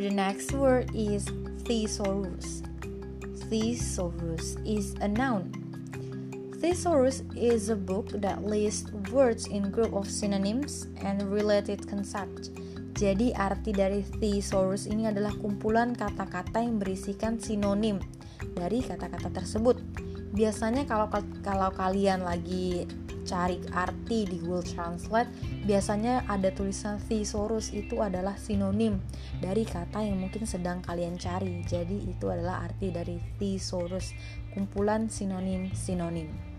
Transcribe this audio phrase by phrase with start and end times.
[0.00, 1.26] the next word is
[1.64, 2.62] thesaurus.
[3.50, 5.50] Thesaurus is a noun.
[6.62, 12.54] Thesaurus is a book that lists words in group of synonyms and related concepts.
[12.94, 17.98] Jadi arti dari thesaurus ini adalah kumpulan kata-kata yang berisikan sinonim
[18.54, 19.82] dari kata-kata tersebut.
[20.30, 21.10] Biasanya kalau
[21.42, 22.86] kalau kalian lagi
[23.32, 25.32] cari arti di Google Translate,
[25.64, 29.00] biasanya ada tulisan thesaurus itu adalah sinonim
[29.40, 31.64] dari kata yang mungkin sedang kalian cari.
[31.64, 34.12] Jadi itu adalah arti dari thesaurus,
[34.52, 36.51] kumpulan sinonim-sinonim.